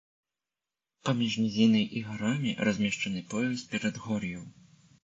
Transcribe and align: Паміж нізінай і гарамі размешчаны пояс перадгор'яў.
Паміж 1.09 1.35
нізінай 1.43 1.85
і 1.99 2.03
гарамі 2.09 2.57
размешчаны 2.69 3.21
пояс 3.37 3.69
перадгор'яў. 3.77 4.43